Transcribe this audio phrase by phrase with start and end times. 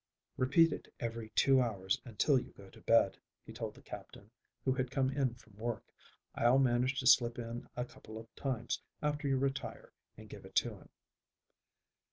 [0.35, 4.31] "Repeat it every two hours until you go to bed," he told the Captain,
[4.65, 5.93] who had come in from work.
[6.33, 10.55] "I'll manage to slip in a couple of times after you retire and give it
[10.55, 10.89] to him."